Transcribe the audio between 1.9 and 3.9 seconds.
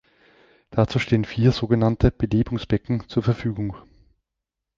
"Belebungsbecken" zur Verfügung.